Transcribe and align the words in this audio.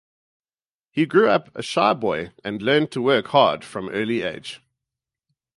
He 0.89 1.05
grew 1.05 1.29
up 1.29 1.55
a 1.55 1.61
shy 1.61 1.93
boy 1.93 2.31
and 2.43 2.59
learned 2.59 2.91
to 2.93 3.03
work 3.03 3.27
hard 3.27 3.63
from 3.63 3.87
early 3.89 4.23
age. 4.23 4.59